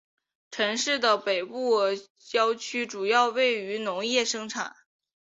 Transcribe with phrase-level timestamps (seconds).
[0.49, 1.77] 城市的北部
[2.17, 4.75] 郊区主要用于农业生产。